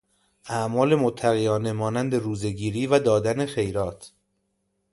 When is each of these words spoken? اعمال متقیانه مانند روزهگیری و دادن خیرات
اعمال 0.45 0.95
متقیانه 0.95 1.71
مانند 1.71 2.15
روزهگیری 2.15 2.87
و 2.87 2.99
دادن 2.99 3.45
خیرات 3.45 4.11